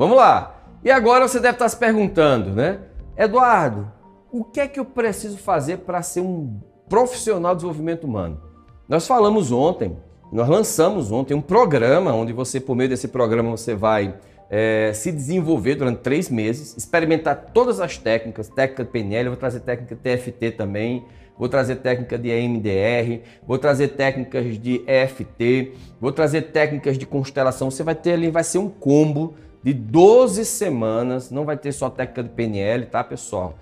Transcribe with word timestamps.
Vamos 0.00 0.16
lá. 0.16 0.54
E 0.82 0.90
agora 0.90 1.28
você 1.28 1.38
deve 1.38 1.56
estar 1.56 1.68
se 1.68 1.76
perguntando, 1.76 2.54
né? 2.54 2.80
Eduardo, 3.18 3.92
o 4.32 4.42
que 4.42 4.58
é 4.58 4.66
que 4.66 4.80
eu 4.80 4.84
preciso 4.86 5.36
fazer 5.36 5.80
para 5.80 6.00
ser 6.00 6.22
um 6.22 6.58
profissional 6.88 7.52
de 7.54 7.58
desenvolvimento 7.58 8.04
humano? 8.04 8.40
Nós 8.88 9.06
falamos 9.06 9.52
ontem, 9.52 9.98
nós 10.32 10.48
lançamos 10.48 11.10
ontem 11.10 11.34
um 11.34 11.40
programa 11.40 12.12
onde 12.12 12.32
você, 12.32 12.60
por 12.60 12.76
meio 12.76 12.88
desse 12.88 13.08
programa, 13.08 13.50
você 13.50 13.74
vai 13.74 14.14
é, 14.48 14.92
se 14.94 15.10
desenvolver 15.10 15.74
durante 15.74 15.98
três 15.98 16.30
meses, 16.30 16.76
experimentar 16.76 17.50
todas 17.52 17.80
as 17.80 17.98
técnicas, 17.98 18.48
técnica 18.48 18.84
de 18.84 18.90
PNL, 18.90 19.28
vou 19.28 19.38
trazer 19.38 19.60
técnica 19.60 19.96
TFT 19.96 20.52
também, 20.52 21.04
vou 21.36 21.48
trazer 21.48 21.76
técnica 21.76 22.16
de 22.16 22.28
EMDR, 22.28 23.22
vou 23.46 23.58
trazer 23.58 23.88
técnicas 23.88 24.60
de 24.60 24.84
EFT, 24.86 25.72
vou 26.00 26.12
trazer 26.12 26.42
técnicas 26.52 26.96
de 26.96 27.06
constelação. 27.06 27.70
Você 27.70 27.82
vai 27.82 27.94
ter 27.94 28.12
ali, 28.12 28.30
vai 28.30 28.44
ser 28.44 28.58
um 28.58 28.68
combo 28.68 29.34
de 29.64 29.72
12 29.72 30.44
semanas, 30.44 31.30
não 31.30 31.44
vai 31.44 31.56
ter 31.56 31.72
só 31.72 31.90
técnica 31.90 32.22
de 32.22 32.28
PNL, 32.30 32.86
tá, 32.86 33.02
pessoal? 33.02 33.58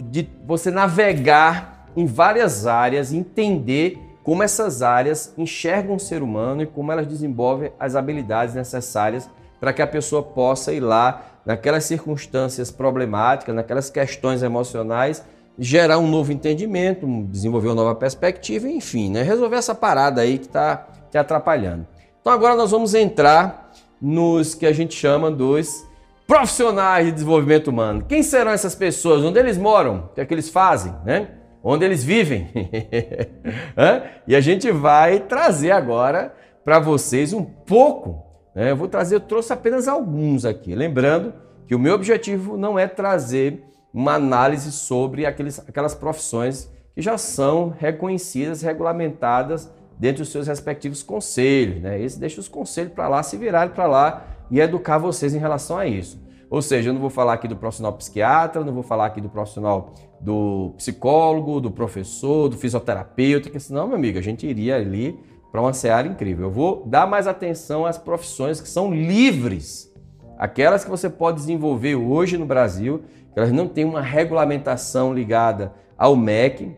De 0.00 0.28
você 0.46 0.70
navegar 0.70 1.86
em 1.96 2.06
várias 2.06 2.66
áreas, 2.66 3.12
entender 3.12 4.07
como 4.28 4.42
essas 4.42 4.82
áreas 4.82 5.32
enxergam 5.38 5.96
o 5.96 5.98
ser 5.98 6.22
humano 6.22 6.60
e 6.60 6.66
como 6.66 6.92
elas 6.92 7.06
desenvolvem 7.06 7.72
as 7.80 7.96
habilidades 7.96 8.54
necessárias 8.54 9.26
para 9.58 9.72
que 9.72 9.80
a 9.80 9.86
pessoa 9.86 10.22
possa 10.22 10.70
ir 10.70 10.80
lá 10.80 11.40
naquelas 11.46 11.84
circunstâncias 11.84 12.70
problemáticas, 12.70 13.54
naquelas 13.54 13.88
questões 13.88 14.42
emocionais, 14.42 15.24
gerar 15.58 15.96
um 15.96 16.06
novo 16.06 16.30
entendimento, 16.30 17.06
desenvolver 17.30 17.68
uma 17.68 17.76
nova 17.76 17.94
perspectiva, 17.94 18.68
enfim, 18.68 19.10
né? 19.10 19.22
resolver 19.22 19.56
essa 19.56 19.74
parada 19.74 20.20
aí 20.20 20.36
que 20.36 20.44
está 20.44 20.86
te 21.10 21.16
atrapalhando. 21.16 21.86
Então 22.20 22.30
agora 22.30 22.54
nós 22.54 22.70
vamos 22.70 22.92
entrar 22.92 23.72
nos 23.98 24.54
que 24.54 24.66
a 24.66 24.74
gente 24.74 24.94
chama 24.94 25.30
dos 25.30 25.86
profissionais 26.26 27.06
de 27.06 27.12
desenvolvimento 27.12 27.68
humano. 27.68 28.04
Quem 28.06 28.22
serão 28.22 28.52
essas 28.52 28.74
pessoas? 28.74 29.24
Onde 29.24 29.38
eles 29.38 29.56
moram? 29.56 30.00
O 30.00 30.14
que 30.14 30.20
é 30.20 30.26
que 30.26 30.34
eles 30.34 30.50
fazem? 30.50 30.94
Né? 31.02 31.28
Onde 31.62 31.84
eles 31.84 32.04
vivem? 32.04 32.48
e 34.26 34.36
a 34.36 34.40
gente 34.40 34.70
vai 34.70 35.20
trazer 35.20 35.70
agora 35.70 36.34
para 36.64 36.78
vocês 36.78 37.32
um 37.32 37.42
pouco. 37.42 38.24
Né? 38.54 38.70
Eu 38.70 38.76
vou 38.76 38.88
trazer, 38.88 39.16
eu 39.16 39.20
trouxe 39.20 39.52
apenas 39.52 39.88
alguns 39.88 40.44
aqui. 40.44 40.74
Lembrando 40.74 41.32
que 41.66 41.74
o 41.74 41.78
meu 41.78 41.94
objetivo 41.94 42.56
não 42.56 42.78
é 42.78 42.86
trazer 42.86 43.64
uma 43.92 44.14
análise 44.14 44.70
sobre 44.70 45.26
aqueles, 45.26 45.58
aquelas 45.58 45.94
profissões 45.94 46.70
que 46.94 47.02
já 47.02 47.18
são 47.18 47.74
reconhecidas, 47.78 48.62
regulamentadas 48.62 49.70
dentro 49.98 50.22
dos 50.22 50.30
seus 50.30 50.46
respectivos 50.46 51.02
conselhos. 51.02 51.82
Né? 51.82 52.00
Esse 52.00 52.18
deixa 52.18 52.40
os 52.40 52.48
conselhos 52.48 52.92
para 52.92 53.08
lá, 53.08 53.22
se 53.22 53.36
virarem 53.36 53.74
para 53.74 53.86
lá 53.86 54.26
e 54.50 54.60
educar 54.60 54.98
vocês 54.98 55.34
em 55.34 55.38
relação 55.38 55.76
a 55.78 55.86
isso. 55.86 56.20
Ou 56.50 56.62
seja, 56.62 56.88
eu 56.88 56.94
não 56.94 57.00
vou 57.00 57.10
falar 57.10 57.34
aqui 57.34 57.46
do 57.46 57.56
profissional 57.56 57.92
psiquiatra, 57.92 58.64
não 58.64 58.72
vou 58.72 58.82
falar 58.82 59.06
aqui 59.06 59.20
do 59.20 59.28
profissional 59.28 59.92
do 60.20 60.72
psicólogo, 60.76 61.60
do 61.60 61.70
professor, 61.70 62.48
do 62.48 62.56
fisioterapeuta, 62.56 63.50
que 63.50 63.60
senão, 63.60 63.86
meu 63.86 63.96
amigo, 63.96 64.18
a 64.18 64.22
gente 64.22 64.46
iria 64.46 64.76
ali 64.76 65.18
para 65.52 65.60
uma 65.60 65.72
seara 65.72 66.08
incrível. 66.08 66.46
Eu 66.46 66.50
vou 66.50 66.86
dar 66.86 67.06
mais 67.06 67.26
atenção 67.26 67.84
às 67.84 67.98
profissões 67.98 68.60
que 68.60 68.68
são 68.68 68.92
livres, 68.92 69.92
aquelas 70.38 70.84
que 70.84 70.90
você 70.90 71.10
pode 71.10 71.38
desenvolver 71.38 71.94
hoje 71.96 72.38
no 72.38 72.46
Brasil, 72.46 73.02
que 73.32 73.38
elas 73.38 73.52
não 73.52 73.68
têm 73.68 73.84
uma 73.84 74.00
regulamentação 74.00 75.12
ligada 75.12 75.72
ao 75.96 76.16
MEC, 76.16 76.76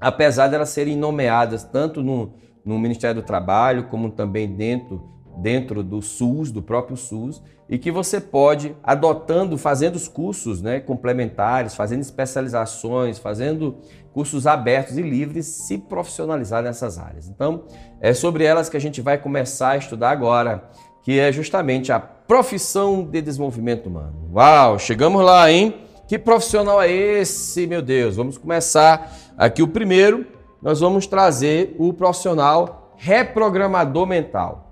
apesar 0.00 0.48
de 0.48 0.54
elas 0.54 0.68
serem 0.68 0.96
nomeadas 0.96 1.64
tanto 1.64 2.02
no, 2.02 2.34
no 2.64 2.78
Ministério 2.78 3.20
do 3.20 3.26
Trabalho, 3.26 3.84
como 3.84 4.10
também 4.10 4.46
dentro, 4.48 5.02
dentro 5.40 5.82
do 5.82 6.02
SUS, 6.02 6.50
do 6.50 6.62
próprio 6.62 6.96
SUS, 6.96 7.42
e 7.68 7.78
que 7.78 7.90
você 7.90 8.20
pode, 8.20 8.74
adotando, 8.82 9.56
fazendo 9.56 9.94
os 9.94 10.08
cursos 10.08 10.60
né, 10.60 10.80
complementares, 10.80 11.74
fazendo 11.74 12.00
especializações, 12.00 13.18
fazendo 13.18 13.76
cursos 14.12 14.46
abertos 14.46 14.98
e 14.98 15.02
livres, 15.02 15.46
se 15.46 15.78
profissionalizar 15.78 16.62
nessas 16.62 16.98
áreas. 16.98 17.28
Então, 17.28 17.64
é 18.00 18.12
sobre 18.12 18.44
elas 18.44 18.68
que 18.68 18.76
a 18.76 18.80
gente 18.80 19.00
vai 19.00 19.18
começar 19.18 19.70
a 19.70 19.76
estudar 19.76 20.10
agora, 20.10 20.68
que 21.02 21.18
é 21.18 21.30
justamente 21.30 21.92
a 21.92 22.00
profissão 22.00 23.04
de 23.04 23.22
desenvolvimento 23.22 23.86
humano. 23.86 24.30
Uau, 24.34 24.78
chegamos 24.78 25.24
lá, 25.24 25.50
hein? 25.50 25.74
Que 26.08 26.18
profissional 26.18 26.82
é 26.82 26.90
esse, 26.90 27.68
meu 27.68 27.80
Deus? 27.80 28.16
Vamos 28.16 28.36
começar 28.36 29.16
aqui 29.38 29.62
o 29.62 29.68
primeiro, 29.68 30.26
nós 30.60 30.80
vamos 30.80 31.06
trazer 31.06 31.76
o 31.78 31.92
profissional 31.92 32.92
reprogramador 32.96 34.06
mental. 34.06 34.69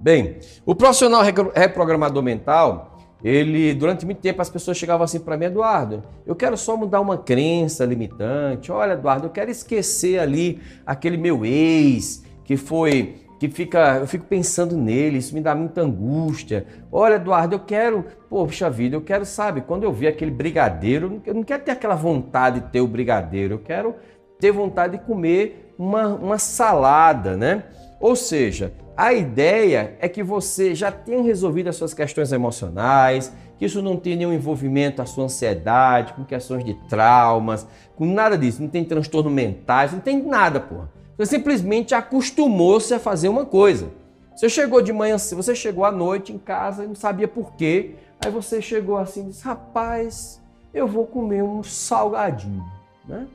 Bem, 0.00 0.38
o 0.64 0.74
profissional 0.74 1.22
reprogramador 1.54 2.22
mental, 2.22 2.98
ele 3.22 3.74
durante 3.74 4.06
muito 4.06 4.20
tempo 4.20 4.40
as 4.40 4.48
pessoas 4.48 4.76
chegavam 4.76 5.04
assim 5.04 5.18
para 5.18 5.36
mim, 5.36 5.46
Eduardo, 5.46 6.04
eu 6.24 6.36
quero 6.36 6.56
só 6.56 6.76
mudar 6.76 7.00
uma 7.00 7.18
crença 7.18 7.84
limitante. 7.84 8.70
Olha, 8.70 8.92
Eduardo, 8.92 9.26
eu 9.26 9.30
quero 9.30 9.50
esquecer 9.50 10.20
ali 10.20 10.60
aquele 10.86 11.16
meu 11.16 11.44
ex 11.44 12.24
que 12.44 12.56
foi 12.56 13.16
que 13.40 13.48
fica, 13.48 13.98
eu 13.98 14.06
fico 14.06 14.24
pensando 14.24 14.76
nele, 14.76 15.18
isso 15.18 15.34
me 15.34 15.40
dá 15.40 15.54
muita 15.54 15.80
angústia. 15.80 16.66
Olha, 16.90 17.14
Eduardo, 17.14 17.54
eu 17.54 17.60
quero, 17.60 18.04
poxa 18.28 18.68
vida, 18.68 18.96
eu 18.96 19.00
quero, 19.00 19.24
sabe, 19.24 19.60
quando 19.60 19.84
eu 19.84 19.92
vi 19.92 20.08
aquele 20.08 20.30
brigadeiro, 20.30 21.22
eu 21.24 21.34
não 21.34 21.44
quero 21.44 21.62
ter 21.62 21.70
aquela 21.70 21.94
vontade 21.94 22.60
de 22.60 22.66
ter 22.70 22.80
o 22.80 22.86
brigadeiro, 22.88 23.54
eu 23.54 23.58
quero 23.60 23.94
ter 24.40 24.50
vontade 24.50 24.98
de 24.98 25.04
comer 25.04 25.72
uma, 25.78 26.08
uma 26.08 26.38
salada, 26.38 27.36
né? 27.36 27.64
Ou 28.00 28.14
seja, 28.14 28.72
a 28.96 29.12
ideia 29.12 29.96
é 30.00 30.08
que 30.08 30.22
você 30.22 30.74
já 30.74 30.90
tenha 30.90 31.22
resolvido 31.22 31.68
as 31.68 31.76
suas 31.76 31.92
questões 31.92 32.32
emocionais, 32.32 33.32
que 33.58 33.64
isso 33.64 33.82
não 33.82 33.96
tenha 33.96 34.16
nenhum 34.16 34.32
envolvimento 34.32 35.02
a 35.02 35.06
sua 35.06 35.24
ansiedade, 35.24 36.12
com 36.12 36.24
questões 36.24 36.64
de 36.64 36.74
traumas, 36.88 37.66
com 37.96 38.06
nada 38.06 38.38
disso, 38.38 38.62
não 38.62 38.68
tem 38.68 38.84
transtorno 38.84 39.30
mentais, 39.30 39.92
não 39.92 40.00
tem 40.00 40.22
nada, 40.22 40.60
porra. 40.60 40.90
Você 41.16 41.36
simplesmente 41.36 41.94
acostumou-se 41.94 42.94
a 42.94 43.00
fazer 43.00 43.28
uma 43.28 43.44
coisa. 43.44 43.88
Você 44.36 44.48
chegou 44.48 44.80
de 44.80 44.92
manhã, 44.92 45.18
você 45.18 45.54
chegou 45.54 45.84
à 45.84 45.90
noite 45.90 46.32
em 46.32 46.38
casa 46.38 46.84
e 46.84 46.86
não 46.86 46.94
sabia 46.94 47.26
por 47.26 47.54
quê. 47.54 47.96
Aí 48.24 48.30
você 48.30 48.62
chegou 48.62 48.96
assim 48.96 49.22
e 49.22 49.28
disse, 49.30 49.44
rapaz, 49.44 50.40
eu 50.72 50.86
vou 50.86 51.06
comer 51.06 51.42
um 51.42 51.62
salgadinho, 51.64 52.64
né? 53.04 53.26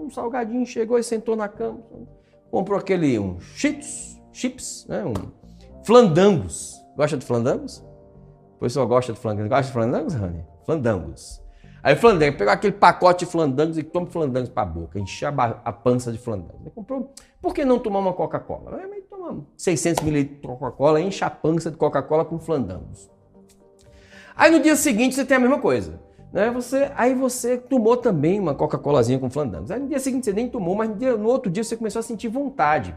um 0.00 0.08
salgadinho, 0.08 0.64
chegou 0.64 0.98
e 0.98 1.02
sentou 1.02 1.36
na 1.36 1.48
cama, 1.48 1.78
comprou 2.54 2.78
aquele 2.78 3.18
um 3.18 3.40
chips, 3.40 4.22
chips, 4.32 4.86
né? 4.88 5.04
um 5.04 5.14
flandangos. 5.84 6.80
Gosta 6.96 7.16
de 7.16 7.26
flandangos? 7.26 7.84
O 8.56 8.60
pessoal 8.60 8.86
gosta 8.86 9.12
de 9.12 9.18
flandangos. 9.18 9.48
Gosta 9.48 9.66
de 9.66 9.72
flandangos, 9.72 10.14
Rani? 10.14 10.44
Flandangos. 10.64 11.42
Aí 11.82 11.96
flandango, 11.96 12.38
pegou 12.38 12.52
aquele 12.52 12.72
pacote 12.72 13.24
de 13.24 13.30
flandangos 13.30 13.76
e 13.76 13.82
toma 13.82 14.06
flandangos 14.06 14.48
para 14.48 14.62
a 14.62 14.66
boca, 14.66 14.98
encheu 14.98 15.28
a, 15.28 15.72
pança 15.72 16.12
de 16.12 16.16
flandangos. 16.16 16.60
Ele 16.60 16.70
comprou, 16.70 17.12
por 17.42 17.52
que 17.52 17.64
não 17.64 17.78
tomar 17.78 17.98
uma 17.98 18.12
Coca-Cola? 18.12 18.76
Aí 18.76 19.02
toma 19.02 19.44
600 19.56 20.02
ml 20.02 20.24
de 20.24 20.46
Coca-Cola, 20.46 21.00
enche 21.00 21.24
a 21.24 21.30
pança 21.30 21.72
de 21.72 21.76
Coca-Cola 21.76 22.24
com 22.24 22.38
flandangos. 22.38 23.10
Aí 24.36 24.50
no 24.50 24.60
dia 24.60 24.76
seguinte 24.76 25.16
você 25.16 25.24
tem 25.24 25.36
a 25.36 25.40
mesma 25.40 25.58
coisa. 25.58 26.00
Né? 26.34 26.50
Você, 26.50 26.90
aí 26.96 27.14
você 27.14 27.56
tomou 27.56 27.96
também 27.96 28.40
uma 28.40 28.56
Coca-Colazinha 28.56 29.20
com 29.20 29.30
flandangos. 29.30 29.70
Aí 29.70 29.78
no 29.78 29.86
dia 29.86 30.00
seguinte 30.00 30.24
você 30.24 30.32
nem 30.32 30.48
tomou, 30.48 30.74
mas 30.74 30.90
no, 30.90 30.96
dia, 30.96 31.16
no 31.16 31.28
outro 31.28 31.48
dia 31.48 31.62
você 31.62 31.76
começou 31.76 32.00
a 32.00 32.02
sentir 32.02 32.26
vontade 32.26 32.94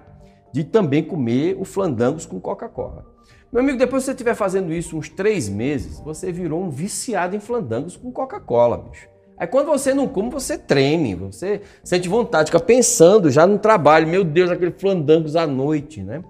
de 0.52 0.64
também 0.64 1.04
comer 1.04 1.56
o 1.60 1.64
flandangos 1.64 2.26
com 2.26 2.40
Coca-Cola. 2.40 3.06
Meu 3.54 3.62
amigo, 3.62 3.78
depois 3.78 4.02
que 4.02 4.06
você 4.06 4.12
estiver 4.12 4.34
fazendo 4.34 4.74
isso 4.74 4.98
uns 4.98 5.08
três 5.08 5.48
meses, 5.48 6.00
você 6.00 6.32
virou 6.32 6.64
um 6.64 6.72
viciado 6.72 7.36
em 7.36 7.40
flandangos 7.40 7.96
com 7.96 8.12
Coca-Cola, 8.12 8.80
bicho. 8.90 9.08
Aí 9.38 9.46
quando 9.46 9.68
você 9.68 9.94
não 9.94 10.08
come, 10.08 10.32
você 10.32 10.58
treme, 10.58 11.14
você 11.14 11.62
sente 11.84 12.10
vontade, 12.10 12.50
fica 12.50 12.60
pensando 12.60 13.30
já 13.30 13.46
no 13.46 13.60
trabalho, 13.60 14.08
meu 14.08 14.24
Deus, 14.24 14.50
aquele 14.50 14.72
flandangos 14.72 15.36
à 15.36 15.46
noite, 15.46 16.02
né? 16.02 16.24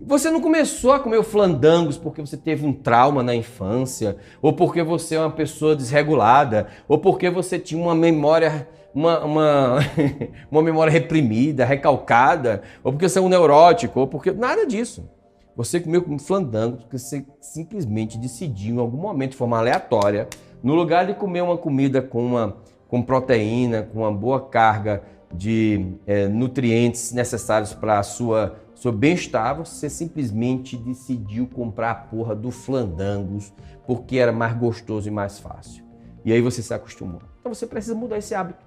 Você 0.00 0.30
não 0.30 0.40
começou 0.40 0.92
a 0.92 1.00
comer 1.00 1.22
flandangos 1.24 1.98
porque 1.98 2.20
você 2.20 2.36
teve 2.36 2.64
um 2.64 2.72
trauma 2.72 3.22
na 3.22 3.34
infância, 3.34 4.16
ou 4.40 4.52
porque 4.52 4.82
você 4.82 5.16
é 5.16 5.20
uma 5.20 5.30
pessoa 5.30 5.74
desregulada, 5.74 6.68
ou 6.86 6.98
porque 6.98 7.28
você 7.28 7.58
tinha 7.58 7.82
uma 7.82 7.94
memória 7.94 8.68
uma, 8.94 9.24
uma, 9.24 9.78
uma 10.50 10.62
memória 10.62 10.90
reprimida, 10.90 11.64
recalcada, 11.64 12.62
ou 12.82 12.92
porque 12.92 13.08
você 13.08 13.18
é 13.18 13.22
um 13.22 13.28
neurótico, 13.28 14.00
ou 14.00 14.06
porque 14.06 14.30
nada 14.30 14.66
disso. 14.66 15.08
Você 15.56 15.80
comeu 15.80 16.02
com 16.02 16.18
flandango 16.18 16.76
porque 16.76 16.98
você 16.98 17.24
simplesmente 17.40 18.16
decidiu 18.16 18.76
em 18.76 18.78
algum 18.78 18.98
momento 18.98 19.32
de 19.32 19.36
forma 19.36 19.58
aleatória, 19.58 20.28
no 20.62 20.74
lugar 20.74 21.06
de 21.06 21.14
comer 21.14 21.42
uma 21.42 21.58
comida 21.58 22.00
com 22.00 22.24
uma 22.24 22.56
com 22.86 23.02
proteína, 23.02 23.82
com 23.82 23.98
uma 23.98 24.12
boa 24.12 24.40
carga 24.40 25.02
de 25.32 25.94
é, 26.06 26.26
nutrientes 26.26 27.12
necessários 27.12 27.74
para 27.74 27.98
a 27.98 28.02
sua 28.02 28.56
seu 28.78 28.92
bem-estar, 28.92 29.56
você 29.56 29.90
simplesmente 29.90 30.76
decidiu 30.76 31.48
comprar 31.48 31.90
a 31.90 31.94
porra 31.96 32.32
do 32.36 32.52
Flandangos 32.52 33.52
porque 33.84 34.18
era 34.18 34.30
mais 34.30 34.56
gostoso 34.56 35.08
e 35.08 35.10
mais 35.10 35.40
fácil. 35.40 35.84
E 36.24 36.32
aí 36.32 36.40
você 36.40 36.62
se 36.62 36.72
acostumou. 36.72 37.20
Então 37.40 37.52
você 37.52 37.66
precisa 37.66 37.96
mudar 37.96 38.18
esse 38.18 38.36
hábito. 38.36 38.64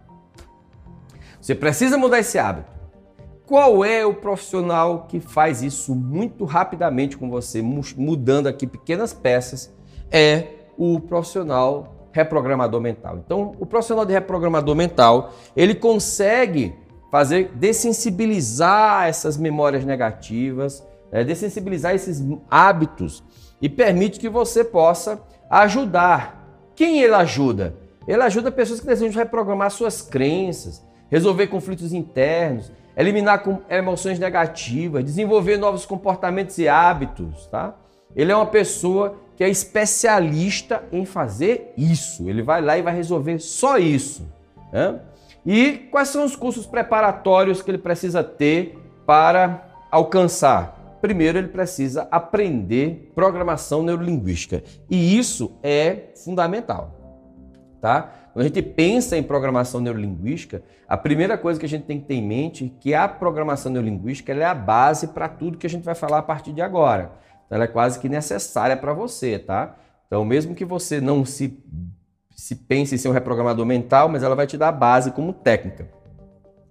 Você 1.40 1.56
precisa 1.56 1.98
mudar 1.98 2.20
esse 2.20 2.38
hábito. 2.38 2.70
Qual 3.46 3.86
é 3.86 4.06
o 4.06 4.14
profissional 4.14 5.06
que 5.08 5.22
faz 5.22 5.62
isso 5.62 5.96
muito 5.96 6.44
rapidamente 6.44 7.18
com 7.18 7.30
você, 7.30 7.62
mudando 7.62 8.48
aqui 8.48 8.68
pequenas 8.68 9.14
peças? 9.14 9.74
É 10.12 10.48
o 10.78 11.00
profissional 11.00 12.10
reprogramador 12.12 12.82
mental. 12.82 13.18
Então, 13.18 13.56
o 13.60 13.66
profissional 13.66 14.06
de 14.06 14.12
reprogramador 14.12 14.76
mental, 14.76 15.32
ele 15.56 15.74
consegue 15.74 16.76
fazer 17.12 17.52
dessensibilizar 17.54 19.08
essas 19.08 19.36
memórias 19.36 19.84
negativas, 19.84 20.84
é, 21.12 21.24
dessensibilizar 21.24 21.94
esses 21.94 22.24
hábitos 22.50 23.22
e 23.62 23.68
permite 23.68 24.20
que 24.20 24.30
você 24.30 24.64
possa 24.64 25.22
ajudar. 25.50 26.72
Quem 26.74 27.02
ele 27.02 27.14
ajuda? 27.14 27.76
Ele 28.08 28.24
ajuda 28.24 28.50
pessoas 28.50 28.80
que 28.80 28.88
desejam 28.88 29.22
reprogramar 29.22 29.70
suas 29.70 30.02
crenças, 30.02 30.82
resolver 31.10 31.48
conflitos 31.48 31.92
internos, 31.92 32.72
eliminar 32.96 33.44
emoções 33.70 34.18
negativas, 34.18 35.04
desenvolver 35.04 35.58
novos 35.58 35.86
comportamentos 35.86 36.58
e 36.58 36.68
hábitos, 36.68 37.46
tá? 37.48 37.76
Ele 38.16 38.32
é 38.32 38.36
uma 38.36 38.46
pessoa 38.46 39.18
que 39.36 39.44
é 39.44 39.50
especialista 39.50 40.84
em 40.92 41.06
fazer 41.06 41.74
isso. 41.78 42.30
Ele 42.30 42.42
vai 42.42 42.62
lá 42.62 42.78
e 42.78 42.82
vai 42.82 42.96
resolver 42.96 43.40
só 43.40 43.78
isso. 43.78 44.28
Né? 44.72 45.00
E 45.46 45.88
quais 45.92 46.10
são 46.10 46.24
os 46.24 46.36
cursos 46.36 46.66
preparatórios 46.66 47.62
que 47.62 47.72
ele 47.72 47.78
precisa 47.78 48.24
ter 48.24 48.78
para 49.06 49.68
alcançar? 49.90 51.00
Primeiro, 51.02 51.40
ele 51.40 51.48
precisa 51.48 52.08
aprender 52.12 53.12
programação 53.16 53.82
neurolinguística. 53.82 54.64
E 54.90 55.18
isso 55.18 55.58
é 55.64 56.12
fundamental. 56.24 56.96
Tá? 57.82 58.14
Quando 58.32 58.46
a 58.46 58.48
gente 58.48 58.62
pensa 58.62 59.18
em 59.18 59.24
programação 59.24 59.82
neurolinguística, 59.82 60.64
a 60.88 60.96
primeira 60.96 61.38
coisa 61.38 61.60
que 61.60 61.66
a 61.66 61.70
gente 61.70 61.86
tem 61.86 62.00
que 62.00 62.06
ter 62.06 62.14
em 62.14 62.28
mente 62.28 62.66
é 62.66 62.80
que 62.80 62.94
a 62.94 63.08
programação 63.08 63.72
neurolinguística 63.72 64.32
é 64.32 64.46
a 64.46 64.54
base 64.54 65.08
para 65.08 65.28
tudo 65.28 65.58
que 65.58 65.66
a 65.66 65.70
gente 65.70 65.84
vai 65.84 65.96
falar 65.96 66.20
a 66.20 66.24
partir 66.24 66.54
de 66.54 66.62
agora. 66.62 67.12
Então, 67.46 67.56
ela 67.56 67.64
é 67.64 67.68
quase 67.68 68.00
que 68.00 68.08
necessária 68.08 68.78
para 68.78 68.94
você, 68.94 69.40
tá? 69.40 69.76
Então, 70.06 70.24
mesmo 70.24 70.54
que 70.54 70.66
você 70.66 71.02
não 71.02 71.26
se 71.26 71.48
se 72.42 72.56
pensa 72.56 72.96
em 72.96 72.98
ser 72.98 73.08
um 73.08 73.12
reprogramador 73.12 73.64
mental, 73.68 74.10
mas 74.10 74.24
ela 74.24 74.36
vai 74.36 74.48
te 74.48 74.58
dar 74.58 74.70
a 74.70 74.72
base 74.72 75.12
como 75.12 75.32
técnica. 75.32 75.88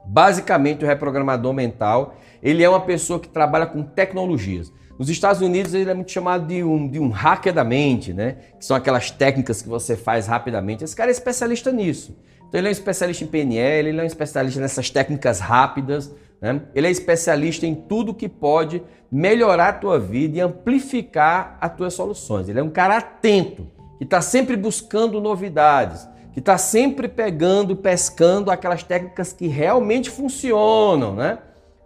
Basicamente, 0.04 0.84
o 0.84 0.86
reprogramador 0.86 1.52
mental, 1.52 2.16
ele 2.42 2.64
é 2.64 2.68
uma 2.68 2.80
pessoa 2.80 3.20
que 3.20 3.28
trabalha 3.28 3.66
com 3.66 3.84
tecnologias. 3.84 4.72
Nos 4.98 5.08
Estados 5.08 5.40
Unidos, 5.40 5.72
ele 5.72 5.88
é 5.88 5.94
muito 5.94 6.10
chamado 6.10 6.44
de 6.44 6.64
um, 6.64 6.88
de 6.88 6.98
um 6.98 7.08
hacker 7.10 7.52
da 7.52 7.62
mente, 7.62 8.12
né? 8.12 8.38
Que 8.58 8.64
são 8.64 8.76
aquelas 8.76 9.12
técnicas 9.12 9.62
que 9.62 9.68
você 9.68 9.96
faz 9.96 10.26
rapidamente. 10.26 10.82
Esse 10.82 10.96
cara 10.96 11.08
é 11.08 11.12
especialista 11.12 11.70
nisso. 11.70 12.18
Então, 12.48 12.58
ele 12.58 12.66
é 12.66 12.70
um 12.70 12.72
especialista 12.72 13.22
em 13.22 13.28
PNL, 13.28 13.90
ele 13.90 14.00
é 14.00 14.02
um 14.02 14.06
especialista 14.06 14.60
nessas 14.60 14.90
técnicas 14.90 15.38
rápidas, 15.38 16.12
né? 16.42 16.62
Ele 16.74 16.88
é 16.88 16.90
especialista 16.90 17.64
em 17.64 17.76
tudo 17.76 18.12
que 18.12 18.28
pode 18.28 18.82
melhorar 19.10 19.68
a 19.68 19.72
tua 19.74 20.00
vida 20.00 20.38
e 20.38 20.40
amplificar 20.40 21.56
as 21.60 21.72
tuas 21.76 21.94
soluções. 21.94 22.48
Ele 22.48 22.58
é 22.58 22.62
um 22.62 22.70
cara 22.70 22.96
atento 22.96 23.68
que 24.00 24.04
está 24.04 24.22
sempre 24.22 24.56
buscando 24.56 25.20
novidades, 25.20 26.08
que 26.32 26.38
está 26.38 26.56
sempre 26.56 27.06
pegando, 27.06 27.76
pescando 27.76 28.50
aquelas 28.50 28.82
técnicas 28.82 29.30
que 29.34 29.46
realmente 29.46 30.08
funcionam, 30.08 31.14
né? 31.14 31.38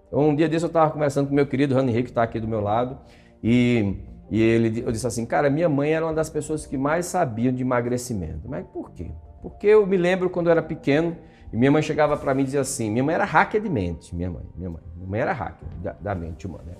Então, 0.06 0.28
um 0.28 0.36
dia 0.36 0.48
desse 0.48 0.64
eu 0.64 0.68
estava 0.68 0.92
conversando 0.92 1.28
com 1.28 1.34
meu 1.34 1.44
querido 1.44 1.74
Rani 1.74 1.90
Henrique, 1.90 2.04
que 2.04 2.10
está 2.12 2.22
aqui 2.22 2.38
do 2.38 2.46
meu 2.46 2.60
lado, 2.60 2.96
e, 3.42 3.96
e 4.30 4.40
ele, 4.40 4.84
eu 4.86 4.92
disse 4.92 5.04
assim, 5.04 5.26
cara, 5.26 5.50
minha 5.50 5.68
mãe 5.68 5.92
era 5.92 6.06
uma 6.06 6.14
das 6.14 6.30
pessoas 6.30 6.64
que 6.64 6.78
mais 6.78 7.06
sabiam 7.06 7.52
de 7.52 7.62
emagrecimento. 7.62 8.48
Mas 8.48 8.64
por 8.72 8.92
quê? 8.92 9.10
Porque 9.42 9.66
eu 9.66 9.84
me 9.84 9.96
lembro 9.96 10.30
quando 10.30 10.46
eu 10.46 10.52
era 10.52 10.62
pequeno, 10.62 11.16
e 11.52 11.56
minha 11.56 11.72
mãe 11.72 11.82
chegava 11.82 12.16
para 12.16 12.32
mim 12.32 12.42
e 12.42 12.44
dizia 12.44 12.60
assim, 12.60 12.92
minha 12.92 13.02
mãe 13.02 13.16
era 13.16 13.24
hacker 13.24 13.60
de 13.60 13.68
mente, 13.68 14.14
minha 14.14 14.30
mãe, 14.30 14.44
minha 14.54 14.70
mãe, 14.70 14.82
minha 14.94 15.08
mãe 15.08 15.20
era 15.20 15.32
hacker 15.32 15.66
da, 15.82 15.96
da 16.00 16.14
mente 16.14 16.46
humana. 16.46 16.76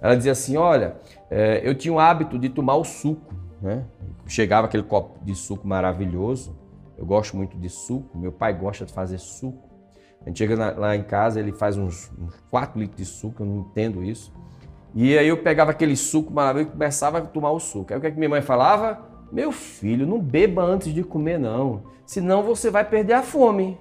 Ela 0.00 0.16
dizia 0.16 0.32
assim, 0.32 0.56
olha, 0.56 0.96
é, 1.30 1.60
eu 1.62 1.74
tinha 1.74 1.92
o 1.92 2.00
hábito 2.00 2.38
de 2.38 2.48
tomar 2.48 2.76
o 2.76 2.84
suco, 2.84 3.46
né? 3.60 3.84
Chegava 4.26 4.66
aquele 4.66 4.82
copo 4.82 5.24
de 5.24 5.34
suco 5.34 5.66
maravilhoso. 5.66 6.56
Eu 6.96 7.06
gosto 7.06 7.36
muito 7.36 7.56
de 7.56 7.68
suco. 7.68 8.16
Meu 8.16 8.32
pai 8.32 8.52
gosta 8.52 8.84
de 8.84 8.92
fazer 8.92 9.18
suco. 9.18 9.68
A 10.22 10.28
gente 10.28 10.38
chega 10.38 10.56
na, 10.56 10.70
lá 10.72 10.96
em 10.96 11.02
casa, 11.02 11.40
ele 11.40 11.52
faz 11.52 11.76
uns, 11.76 12.10
uns 12.18 12.34
4 12.50 12.78
litros 12.78 12.96
de 12.98 13.04
suco, 13.04 13.42
eu 13.42 13.46
não 13.46 13.60
entendo 13.60 14.02
isso. 14.02 14.32
E 14.94 15.16
aí 15.16 15.28
eu 15.28 15.42
pegava 15.42 15.70
aquele 15.70 15.96
suco 15.96 16.32
maravilhoso 16.32 16.70
e 16.70 16.72
começava 16.72 17.18
a 17.18 17.20
tomar 17.20 17.52
o 17.52 17.60
suco. 17.60 17.92
Aí 17.92 17.98
o 17.98 18.00
que, 18.00 18.06
é 18.08 18.10
que 18.10 18.18
minha 18.18 18.28
mãe 18.28 18.42
falava? 18.42 19.06
Meu 19.30 19.52
filho, 19.52 20.06
não 20.06 20.18
beba 20.18 20.62
antes 20.62 20.92
de 20.92 21.04
comer, 21.04 21.38
não. 21.38 21.82
Senão 22.04 22.42
você 22.42 22.70
vai 22.70 22.84
perder 22.84 23.12
a 23.12 23.22
fome. 23.22 23.78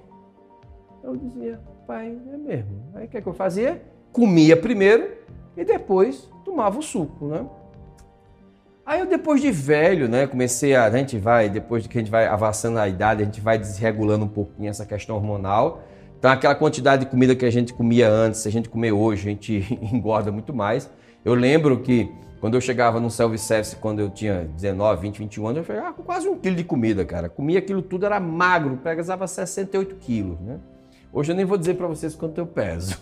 Eu 1.03 1.15
dizia, 1.15 1.59
pai, 1.87 2.17
é 2.33 2.37
mesmo. 2.37 2.83
Aí 2.93 3.05
o 3.05 3.09
que, 3.09 3.17
é 3.17 3.21
que 3.21 3.27
eu 3.27 3.33
fazia? 3.33 3.81
Comia 4.11 4.57
primeiro 4.57 5.09
e 5.55 5.63
depois 5.63 6.29
tomava 6.43 6.77
o 6.77 6.83
suco, 6.83 7.27
né? 7.27 7.45
Aí 8.87 9.01
eu 9.01 9.05
depois 9.05 9.41
de 9.41 9.51
velho, 9.51 10.07
né, 10.07 10.25
comecei 10.25 10.73
a, 10.73 10.85
a 10.85 10.89
gente 10.89 11.17
vai, 11.17 11.49
depois 11.49 11.83
de 11.83 11.89
que 11.89 11.97
a 11.97 12.01
gente 12.01 12.09
vai 12.09 12.25
avançando 12.25 12.79
a 12.79 12.87
idade, 12.87 13.21
a 13.21 13.25
gente 13.25 13.41
vai 13.41 13.57
desregulando 13.57 14.23
um 14.23 14.29
pouquinho 14.29 14.69
essa 14.69 14.85
questão 14.85 15.17
hormonal. 15.17 15.83
Então 16.17 16.31
aquela 16.31 16.55
quantidade 16.55 17.03
de 17.03 17.11
comida 17.11 17.35
que 17.35 17.43
a 17.43 17.51
gente 17.51 17.73
comia 17.73 18.09
antes, 18.09 18.39
se 18.39 18.47
a 18.47 18.51
gente 18.51 18.69
comer 18.69 18.93
hoje, 18.93 19.27
a 19.27 19.31
gente 19.31 19.77
engorda 19.91 20.31
muito 20.31 20.53
mais. 20.53 20.89
Eu 21.25 21.33
lembro 21.33 21.81
que 21.81 22.09
quando 22.39 22.53
eu 22.53 22.61
chegava 22.61 22.97
no 22.97 23.11
self-service, 23.11 23.75
quando 23.75 23.99
eu 23.99 24.09
tinha 24.09 24.45
19, 24.55 25.01
20, 25.01 25.17
21 25.17 25.47
anos, 25.47 25.57
eu 25.57 25.65
chegava 25.65 25.91
com 25.91 26.03
quase 26.03 26.29
um 26.29 26.37
quilo 26.39 26.55
de 26.55 26.63
comida, 26.63 27.03
cara. 27.03 27.27
Comia 27.27 27.59
aquilo 27.59 27.81
tudo, 27.81 28.05
era 28.05 28.21
magro, 28.21 28.77
pesava 28.77 29.27
68 29.27 29.95
quilos, 29.95 30.39
né? 30.39 30.59
Hoje 31.11 31.33
eu 31.33 31.35
nem 31.35 31.43
vou 31.43 31.57
dizer 31.57 31.73
para 31.73 31.87
vocês 31.87 32.15
quanto 32.15 32.37
eu 32.37 32.47
peso. 32.47 32.97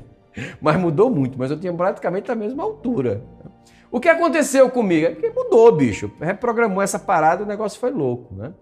mas 0.62 0.80
mudou 0.80 1.10
muito, 1.10 1.38
mas 1.38 1.50
eu 1.50 1.60
tinha 1.60 1.74
praticamente 1.74 2.30
a 2.30 2.34
mesma 2.34 2.62
altura. 2.62 3.22
O 3.90 4.00
que 4.00 4.08
aconteceu 4.08 4.68
comigo? 4.70 5.06
É 5.06 5.14
que 5.14 5.30
mudou, 5.30 5.70
bicho. 5.72 6.10
Reprogramou 6.20 6.82
essa 6.82 6.98
parada, 6.98 7.44
o 7.44 7.46
negócio 7.46 7.78
foi 7.78 7.90
louco, 7.90 8.34
né? 8.34 8.52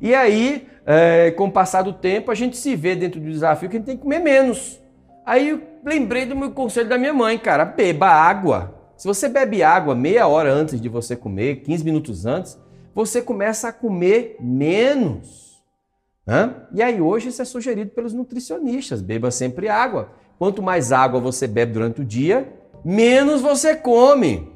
E 0.00 0.14
aí, 0.14 0.66
é, 0.84 1.30
com 1.30 1.46
o 1.46 1.52
passar 1.52 1.82
do 1.82 1.92
tempo, 1.92 2.30
a 2.30 2.34
gente 2.34 2.56
se 2.56 2.76
vê 2.76 2.94
dentro 2.94 3.20
do 3.20 3.30
desafio 3.30 3.68
que 3.68 3.76
a 3.76 3.78
gente 3.78 3.86
tem 3.86 3.96
que 3.96 4.02
comer 4.02 4.18
menos. 4.18 4.80
Aí 5.24 5.48
eu 5.48 5.62
lembrei 5.84 6.26
do 6.26 6.36
meu 6.36 6.50
conselho 6.50 6.88
da 6.88 6.98
minha 6.98 7.12
mãe, 7.12 7.38
cara, 7.38 7.64
beba 7.64 8.08
água. 8.08 8.74
Se 8.96 9.06
você 9.08 9.28
bebe 9.28 9.62
água 9.62 9.94
meia 9.94 10.26
hora 10.26 10.52
antes 10.52 10.80
de 10.80 10.88
você 10.88 11.16
comer, 11.16 11.56
15 11.62 11.84
minutos 11.84 12.26
antes, 12.26 12.58
você 12.94 13.20
começa 13.20 13.68
a 13.68 13.72
comer 13.72 14.36
menos. 14.40 15.62
Né? 16.26 16.54
E 16.72 16.82
aí 16.82 17.00
hoje 17.00 17.28
isso 17.28 17.42
é 17.42 17.44
sugerido 17.44 17.90
pelos 17.90 18.12
nutricionistas, 18.12 19.00
beba 19.00 19.30
sempre 19.30 19.68
água. 19.68 20.10
Quanto 20.38 20.62
mais 20.62 20.92
água 20.92 21.20
você 21.20 21.46
bebe 21.46 21.72
durante 21.72 22.00
o 22.02 22.04
dia, 22.04 22.52
menos 22.84 23.40
você 23.40 23.74
come. 23.74 24.55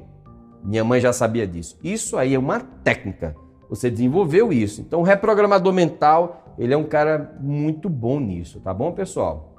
Minha 0.63 0.83
mãe 0.83 0.99
já 0.99 1.11
sabia 1.11 1.47
disso. 1.47 1.77
Isso 1.83 2.17
aí 2.17 2.33
é 2.33 2.39
uma 2.39 2.59
técnica. 2.59 3.35
Você 3.69 3.89
desenvolveu 3.89 4.51
isso. 4.51 4.81
Então, 4.81 4.99
o 4.99 5.03
reprogramador 5.03 5.71
mental, 5.71 6.55
ele 6.57 6.73
é 6.73 6.77
um 6.77 6.83
cara 6.83 7.35
muito 7.39 7.89
bom 7.89 8.19
nisso, 8.19 8.59
tá 8.59 8.73
bom, 8.73 8.91
pessoal? 8.91 9.55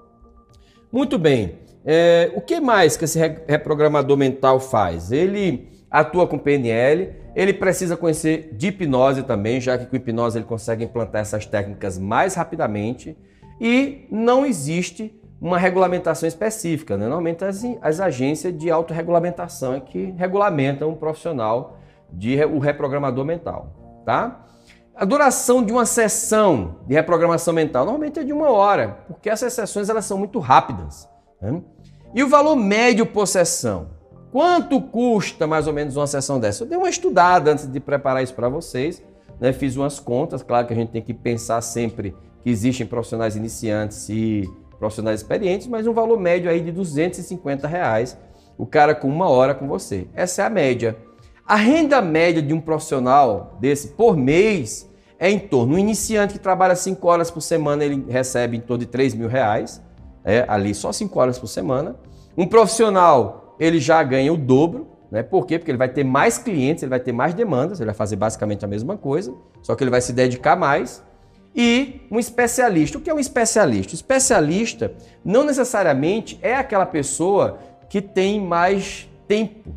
Muito 0.92 1.18
bem. 1.18 1.58
É, 1.84 2.30
o 2.36 2.40
que 2.40 2.60
mais 2.60 2.96
que 2.96 3.04
esse 3.04 3.18
reprogramador 3.48 4.16
mental 4.16 4.60
faz? 4.60 5.10
Ele 5.10 5.68
atua 5.90 6.26
com 6.26 6.38
PNL, 6.38 7.12
ele 7.34 7.52
precisa 7.52 7.96
conhecer 7.96 8.54
de 8.54 8.68
hipnose 8.68 9.22
também, 9.22 9.60
já 9.60 9.76
que 9.78 9.86
com 9.86 9.96
hipnose 9.96 10.38
ele 10.38 10.44
consegue 10.44 10.84
implantar 10.84 11.22
essas 11.22 11.46
técnicas 11.46 11.98
mais 11.98 12.34
rapidamente. 12.34 13.16
E 13.60 14.06
não 14.10 14.44
existe 14.44 15.14
uma 15.42 15.58
regulamentação 15.58 16.28
específica. 16.28 16.96
Né? 16.96 17.06
Normalmente 17.06 17.44
as, 17.44 17.64
as 17.82 17.98
agências 17.98 18.56
de 18.56 18.70
autorregulamentação 18.70 19.74
é 19.74 19.80
que 19.80 20.14
regulamentam 20.16 20.90
um 20.90 20.94
profissional 20.94 21.78
de 22.12 22.42
o 22.44 22.60
reprogramador 22.60 23.24
mental. 23.24 24.02
Tá? 24.06 24.44
A 24.94 25.04
duração 25.04 25.64
de 25.64 25.72
uma 25.72 25.84
sessão 25.84 26.76
de 26.86 26.94
reprogramação 26.94 27.52
mental 27.52 27.84
normalmente 27.84 28.20
é 28.20 28.22
de 28.22 28.32
uma 28.32 28.50
hora, 28.50 28.98
porque 29.08 29.28
essas 29.28 29.52
sessões 29.52 29.88
elas 29.88 30.04
são 30.04 30.16
muito 30.16 30.38
rápidas. 30.38 31.08
Né? 31.40 31.60
E 32.14 32.22
o 32.22 32.28
valor 32.28 32.54
médio 32.54 33.04
por 33.04 33.26
sessão? 33.26 33.88
Quanto 34.30 34.80
custa 34.80 35.46
mais 35.46 35.66
ou 35.66 35.72
menos 35.72 35.96
uma 35.96 36.06
sessão 36.06 36.38
dessa? 36.38 36.62
Eu 36.62 36.68
dei 36.68 36.78
uma 36.78 36.88
estudada 36.88 37.50
antes 37.50 37.66
de 37.66 37.80
preparar 37.80 38.22
isso 38.22 38.34
para 38.34 38.48
vocês, 38.48 39.02
né? 39.40 39.52
fiz 39.52 39.76
umas 39.76 39.98
contas, 39.98 40.40
claro 40.42 40.68
que 40.68 40.72
a 40.72 40.76
gente 40.76 40.90
tem 40.90 41.02
que 41.02 41.12
pensar 41.12 41.60
sempre 41.62 42.14
que 42.42 42.48
existem 42.48 42.86
profissionais 42.86 43.34
iniciantes 43.34 44.08
e 44.08 44.48
profissionais 44.82 45.20
experientes, 45.20 45.68
mas 45.68 45.86
um 45.86 45.92
valor 45.92 46.18
médio 46.18 46.50
aí 46.50 46.60
de 46.60 46.72
250 46.72 47.68
reais, 47.68 48.18
o 48.58 48.66
cara 48.66 48.96
com 48.96 49.06
uma 49.06 49.28
hora 49.28 49.54
com 49.54 49.68
você. 49.68 50.08
Essa 50.12 50.42
é 50.42 50.46
a 50.46 50.50
média. 50.50 50.96
A 51.46 51.54
renda 51.54 52.02
média 52.02 52.42
de 52.42 52.52
um 52.52 52.60
profissional 52.60 53.56
desse 53.60 53.88
por 53.90 54.16
mês 54.16 54.90
é 55.20 55.30
em 55.30 55.38
torno, 55.38 55.76
um 55.76 55.78
iniciante 55.78 56.32
que 56.32 56.40
trabalha 56.40 56.74
5 56.74 57.06
horas 57.06 57.30
por 57.30 57.40
semana, 57.40 57.84
ele 57.84 58.04
recebe 58.08 58.56
em 58.56 58.60
torno 58.60 58.80
de 58.80 58.86
3 58.86 59.14
mil 59.14 59.28
reais, 59.28 59.80
é, 60.24 60.44
ali 60.48 60.74
só 60.74 60.90
5 60.90 61.16
horas 61.16 61.38
por 61.38 61.46
semana. 61.46 61.94
Um 62.36 62.44
profissional, 62.44 63.54
ele 63.60 63.78
já 63.78 64.02
ganha 64.02 64.32
o 64.32 64.36
dobro, 64.36 64.88
né? 65.12 65.22
Por 65.22 65.46
quê? 65.46 65.60
Porque 65.60 65.70
ele 65.70 65.78
vai 65.78 65.90
ter 65.90 66.02
mais 66.02 66.38
clientes, 66.38 66.82
ele 66.82 66.90
vai 66.90 66.98
ter 66.98 67.12
mais 67.12 67.34
demandas, 67.34 67.78
ele 67.78 67.86
vai 67.86 67.94
fazer 67.94 68.16
basicamente 68.16 68.64
a 68.64 68.68
mesma 68.68 68.96
coisa, 68.96 69.32
só 69.62 69.76
que 69.76 69.84
ele 69.84 69.92
vai 69.92 70.00
se 70.00 70.12
dedicar 70.12 70.56
mais. 70.56 71.04
E 71.54 72.00
um 72.10 72.18
especialista. 72.18 72.98
O 72.98 73.00
que 73.00 73.10
é 73.10 73.14
um 73.14 73.18
especialista? 73.18 73.92
O 73.92 73.94
especialista 73.94 74.94
não 75.24 75.44
necessariamente 75.44 76.38
é 76.42 76.54
aquela 76.54 76.86
pessoa 76.86 77.58
que 77.88 78.00
tem 78.00 78.40
mais 78.40 79.08
tempo, 79.28 79.74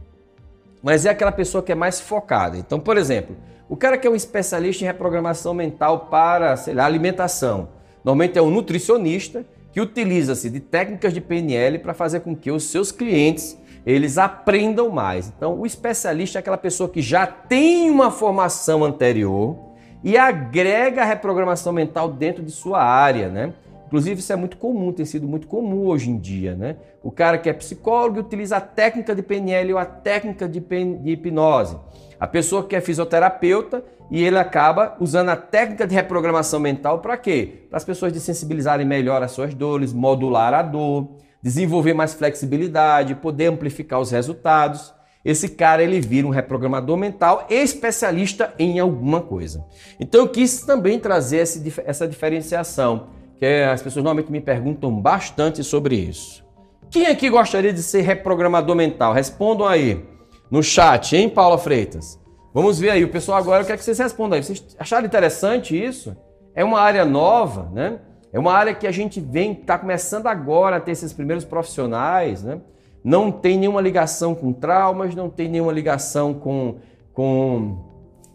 mas 0.81 1.05
é 1.05 1.09
aquela 1.09 1.31
pessoa 1.31 1.61
que 1.61 1.71
é 1.71 1.75
mais 1.75 1.99
focada. 1.99 2.57
Então, 2.57 2.79
por 2.79 2.97
exemplo, 2.97 3.35
o 3.67 3.75
cara 3.75 3.97
que 3.97 4.07
é 4.07 4.09
um 4.09 4.15
especialista 4.15 4.83
em 4.83 4.87
reprogramação 4.87 5.53
mental 5.53 6.07
para, 6.09 6.55
sei 6.55 6.73
lá, 6.73 6.85
alimentação, 6.85 7.69
normalmente 8.03 8.37
é 8.37 8.41
um 8.41 8.49
nutricionista 8.49 9.45
que 9.71 9.81
utiliza-se 9.81 10.49
de 10.49 10.61
técnicas 10.61 11.13
de 11.13 11.19
PNL 11.19 11.79
para 11.79 11.93
fazer 11.93 12.21
com 12.21 12.33
que 12.33 12.51
os 12.51 12.63
seus 12.63 12.91
clientes 12.91 13.57
eles 13.85 14.17
aprendam 14.17 14.89
mais. 14.89 15.31
Então, 15.35 15.59
o 15.59 15.65
especialista 15.65 16.37
é 16.37 16.41
aquela 16.41 16.57
pessoa 16.57 16.89
que 16.89 17.01
já 17.01 17.27
tem 17.27 17.89
uma 17.89 18.09
formação 18.09 18.83
anterior 18.83 19.57
e 20.05 20.19
agrega 20.19 21.01
a 21.01 21.05
reprogramação 21.05 21.73
mental 21.73 22.11
dentro 22.11 22.43
de 22.43 22.51
sua 22.51 22.79
área, 22.79 23.27
né? 23.27 23.51
Inclusive, 23.87 24.19
isso 24.19 24.31
é 24.31 24.35
muito 24.35 24.55
comum, 24.55 24.93
tem 24.93 25.03
sido 25.03 25.27
muito 25.27 25.47
comum 25.47 25.87
hoje 25.87 26.11
em 26.11 26.19
dia, 26.19 26.55
né? 26.55 26.75
O 27.01 27.09
cara 27.09 27.39
que 27.39 27.49
é 27.49 27.53
psicólogo 27.53 28.19
utiliza 28.19 28.57
a 28.57 28.61
técnica 28.61 29.15
de 29.15 29.23
PNL 29.23 29.73
ou 29.73 29.79
a 29.79 29.85
técnica 29.85 30.47
de, 30.47 30.59
de 30.59 31.09
hipnose. 31.09 31.75
A 32.19 32.27
pessoa 32.27 32.63
que 32.63 32.75
é 32.75 32.81
fisioterapeuta 32.81 33.83
e 34.11 34.23
ele 34.23 34.37
acaba 34.37 34.95
usando 34.99 35.29
a 35.29 35.35
técnica 35.35 35.87
de 35.87 35.95
reprogramação 35.95 36.59
mental 36.59 36.99
para 36.99 37.17
quê? 37.17 37.65
Para 37.67 37.77
as 37.77 37.83
pessoas 37.83 38.13
de 38.13 38.19
sensibilizarem 38.19 38.85
melhor 38.85 39.23
as 39.23 39.31
suas 39.31 39.55
dores, 39.55 39.91
modular 39.91 40.53
a 40.53 40.61
dor, 40.61 41.15
desenvolver 41.41 41.95
mais 41.95 42.13
flexibilidade, 42.13 43.15
poder 43.15 43.47
amplificar 43.47 43.99
os 43.99 44.11
resultados. 44.11 44.93
Esse 45.25 45.49
cara 45.49 45.81
ele 45.81 45.99
vira 45.99 46.27
um 46.27 46.29
reprogramador 46.29 46.95
mental 46.95 47.47
especialista 47.49 48.53
em 48.59 48.79
alguma 48.79 49.19
coisa. 49.19 49.65
Então 49.99 50.21
eu 50.21 50.29
quis 50.29 50.61
também 50.61 50.99
trazer 50.99 51.37
essa 51.37 52.07
diferenciação, 52.07 53.07
que 53.37 53.45
as 53.45 53.81
pessoas 53.81 54.03
normalmente 54.03 54.31
me 54.31 54.39
perguntam 54.39 54.91
bastante 55.01 55.63
sobre 55.63 55.95
isso. 55.95 56.45
Quem 56.91 57.07
aqui 57.07 57.27
gostaria 57.27 57.73
de 57.73 57.81
ser 57.81 58.01
reprogramador 58.01 58.75
mental? 58.75 59.13
Respondam 59.13 59.65
aí 59.67 60.05
no 60.51 60.61
chat, 60.61 61.15
hein, 61.17 61.27
Paula 61.27 61.57
Freitas? 61.57 62.19
Vamos 62.53 62.79
ver 62.79 62.91
aí, 62.91 63.03
o 63.03 63.09
pessoal 63.09 63.39
agora 63.39 63.65
quer 63.65 63.77
que 63.77 63.83
vocês 63.83 63.97
respondam 63.97 64.37
aí. 64.37 64.43
Vocês 64.43 64.63
acharam 64.79 65.07
interessante 65.07 65.75
isso? 65.75 66.15
É 66.53 66.63
uma 66.63 66.79
área 66.79 67.03
nova, 67.03 67.69
né? 67.73 67.99
É 68.31 68.39
uma 68.39 68.53
área 68.53 68.75
que 68.75 68.85
a 68.85 68.91
gente 68.91 69.19
vem, 69.19 69.53
está 69.53 69.77
começando 69.77 70.27
agora 70.27 70.77
a 70.77 70.79
ter 70.79 70.91
esses 70.91 71.11
primeiros 71.11 71.43
profissionais, 71.43 72.43
né? 72.43 72.61
Não 73.05 73.31
tem 73.31 73.55
nenhuma 73.55 73.79
ligação 73.79 74.33
com 74.33 74.51
traumas, 74.51 75.13
não 75.13 75.29
tem 75.29 75.47
nenhuma 75.47 75.71
ligação 75.71 76.33
com, 76.33 76.77
com 77.13 77.77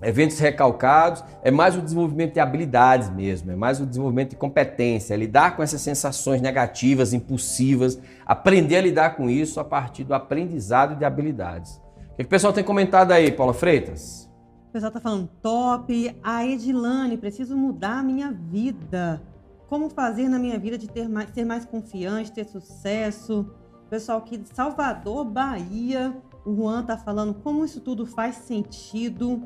eventos 0.01 0.39
recalcados, 0.39 1.25
é 1.43 1.51
mais 1.51 1.77
o 1.77 1.83
desenvolvimento 1.83 2.35
de 2.35 2.41
habilidades 2.41 3.11
mesmo, 3.11 3.51
é 3.51 3.57
mais 3.57 3.81
o 3.81 3.87
desenvolvimento 3.87 4.31
de 4.31 4.37
competência, 4.37 5.13
é 5.13 5.17
lidar 5.17 5.57
com 5.57 5.63
essas 5.65 5.81
sensações 5.81 6.41
negativas, 6.41 7.13
impulsivas, 7.13 7.99
aprender 8.25 8.77
a 8.77 8.81
lidar 8.81 9.17
com 9.17 9.29
isso 9.29 9.59
a 9.59 9.65
partir 9.65 10.05
do 10.05 10.15
aprendizado 10.15 10.97
de 10.97 11.05
habilidades. 11.05 11.83
O 12.13 12.17
que 12.19 12.23
o 12.23 12.29
pessoal 12.29 12.53
tem 12.53 12.63
comentado 12.63 13.11
aí, 13.11 13.33
Paula 13.33 13.53
Freitas? 13.53 14.31
O 14.69 14.73
pessoal 14.73 14.91
está 14.91 15.01
falando 15.01 15.29
top. 15.43 16.17
A 16.23 16.47
Edilane, 16.47 17.17
preciso 17.17 17.57
mudar 17.57 17.99
a 17.99 18.03
minha 18.05 18.31
vida 18.31 19.21
como 19.67 19.91
fazer 19.91 20.29
na 20.29 20.39
minha 20.39 20.57
vida 20.61 20.79
de 20.79 20.89
ter 20.89 21.09
mais, 21.09 21.31
ser 21.31 21.45
mais 21.45 21.65
confiante, 21.65 22.31
ter 22.31 22.45
sucesso. 22.45 23.51
Pessoal 23.91 24.19
aqui 24.19 24.37
de 24.37 24.49
Salvador, 24.55 25.25
Bahia, 25.25 26.17
o 26.47 26.55
Juan 26.55 26.85
tá 26.85 26.97
falando 26.97 27.35
como 27.35 27.65
isso 27.65 27.81
tudo 27.81 28.07
faz 28.07 28.37
sentido 28.37 29.43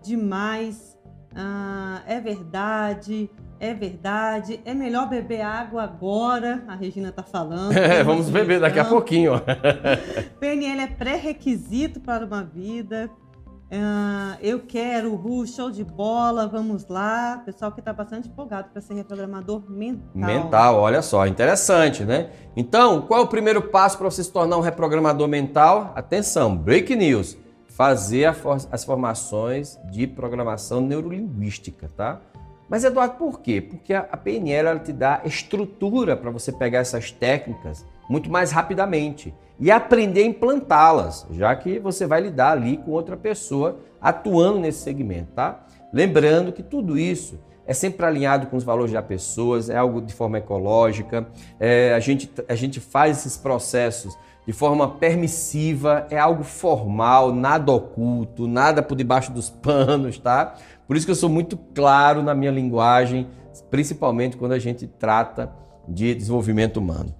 demais. 0.00 0.96
Ah, 1.34 2.00
é 2.06 2.20
verdade, 2.20 3.28
é 3.58 3.74
verdade. 3.74 4.60
É 4.64 4.72
melhor 4.72 5.08
beber 5.08 5.40
água 5.40 5.82
agora, 5.82 6.62
a 6.68 6.76
Regina 6.76 7.10
tá 7.10 7.24
falando. 7.24 7.74
É, 7.76 8.04
vamos 8.04 8.30
beber 8.30 8.60
daqui 8.60 8.78
a 8.78 8.84
pouquinho. 8.84 9.32
PNL 10.38 10.80
é 10.80 10.86
pré-requisito 10.86 11.98
para 11.98 12.24
uma 12.24 12.44
vida. 12.44 13.10
Uh, 13.70 14.38
eu 14.40 14.60
quero, 14.60 15.14
Ru, 15.14 15.46
show 15.46 15.70
de 15.70 15.84
bola, 15.84 16.46
vamos 16.46 16.86
lá. 16.88 17.42
Pessoal 17.44 17.70
que 17.70 17.80
está 17.80 17.92
bastante 17.92 18.26
empolgado 18.26 18.70
para 18.72 18.80
ser 18.80 18.94
reprogramador 18.94 19.62
mental. 19.68 20.06
Mental, 20.14 20.76
olha 20.76 21.02
só, 21.02 21.26
interessante, 21.26 22.02
né? 22.02 22.30
Então, 22.56 23.02
qual 23.02 23.20
é 23.20 23.22
o 23.24 23.28
primeiro 23.28 23.60
passo 23.60 23.98
para 23.98 24.10
você 24.10 24.24
se 24.24 24.32
tornar 24.32 24.56
um 24.56 24.62
reprogramador 24.62 25.28
mental? 25.28 25.92
Atenção, 25.94 26.56
break 26.56 26.96
news. 26.96 27.36
Fazer 27.68 28.32
for 28.34 28.56
as 28.72 28.84
formações 28.84 29.78
de 29.90 30.06
programação 30.06 30.80
neurolinguística, 30.80 31.90
tá? 31.94 32.22
Mas, 32.68 32.84
Eduardo, 32.84 33.14
por 33.14 33.40
quê? 33.40 33.60
Porque 33.60 33.94
a 33.94 34.16
PNL 34.16 34.68
ela 34.68 34.78
te 34.78 34.92
dá 34.92 35.22
estrutura 35.24 36.16
para 36.16 36.30
você 36.30 36.52
pegar 36.52 36.80
essas 36.80 37.10
técnicas 37.10 37.84
muito 38.08 38.30
mais 38.30 38.50
rapidamente 38.50 39.34
e 39.58 39.70
aprender 39.70 40.22
a 40.22 40.26
implantá-las, 40.26 41.26
já 41.30 41.54
que 41.56 41.78
você 41.78 42.06
vai 42.06 42.20
lidar 42.20 42.52
ali 42.52 42.76
com 42.76 42.90
outra 42.90 43.16
pessoa 43.16 43.80
atuando 44.00 44.60
nesse 44.60 44.80
segmento, 44.80 45.32
tá? 45.32 45.66
Lembrando 45.92 46.52
que 46.52 46.62
tudo 46.62 46.98
isso 46.98 47.40
é 47.66 47.74
sempre 47.74 48.06
alinhado 48.06 48.46
com 48.46 48.56
os 48.56 48.64
valores 48.64 48.92
das 48.92 49.04
pessoas, 49.04 49.68
é 49.68 49.76
algo 49.76 50.00
de 50.00 50.14
forma 50.14 50.38
ecológica, 50.38 51.26
é, 51.58 51.92
a, 51.94 52.00
gente, 52.00 52.30
a 52.48 52.54
gente 52.54 52.80
faz 52.80 53.18
esses 53.18 53.36
processos 53.36 54.16
de 54.48 54.54
forma 54.54 54.88
permissiva, 54.88 56.06
é 56.08 56.18
algo 56.18 56.42
formal, 56.42 57.34
nada 57.34 57.70
oculto, 57.70 58.48
nada 58.48 58.82
por 58.82 58.96
debaixo 58.96 59.30
dos 59.30 59.50
panos, 59.50 60.18
tá? 60.18 60.54
Por 60.86 60.96
isso 60.96 61.04
que 61.04 61.12
eu 61.12 61.16
sou 61.16 61.28
muito 61.28 61.54
claro 61.74 62.22
na 62.22 62.34
minha 62.34 62.50
linguagem, 62.50 63.26
principalmente 63.70 64.38
quando 64.38 64.52
a 64.52 64.58
gente 64.58 64.86
trata 64.86 65.52
de 65.86 66.14
desenvolvimento 66.14 66.78
humano. 66.78 67.14